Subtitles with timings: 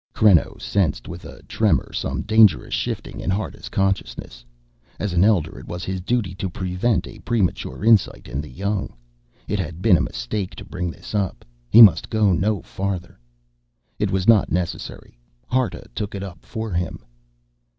[0.15, 4.43] Creno sensed with a tremor some dangerous shifting in Harta's consciousness.
[4.99, 8.93] As an elder it was his duty to prevent a premature insight in the young.
[9.47, 11.45] It had been a mistake to bring this up.
[11.69, 13.19] He must go no further.
[13.99, 15.19] It was not necessary.
[15.51, 17.05] Harta took it up for him.